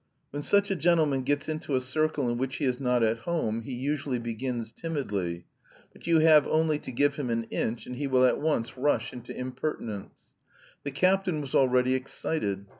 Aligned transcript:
When 0.31 0.41
such 0.41 0.71
a 0.71 0.75
gentleman 0.75 1.21
gets 1.21 1.47
into 1.47 1.75
a 1.75 1.79
circle 1.79 2.27
in 2.27 2.39
which 2.39 2.55
he 2.55 2.65
is 2.65 2.79
not 2.79 3.03
at 3.03 3.19
home 3.19 3.61
he 3.61 3.71
usually 3.73 4.17
begins 4.17 4.71
timidly, 4.71 5.45
but 5.93 6.07
you 6.07 6.17
have 6.17 6.47
only 6.47 6.79
to 6.79 6.91
give 6.91 7.17
him 7.17 7.29
an 7.29 7.43
inch 7.51 7.85
and 7.85 7.95
he 7.97 8.07
will 8.07 8.25
at 8.25 8.39
once 8.41 8.75
rush 8.75 9.13
into 9.13 9.37
impertinence. 9.37 10.33
The 10.83 10.89
captain 10.89 11.39
was 11.39 11.53
already 11.53 11.93
excited. 11.93 12.65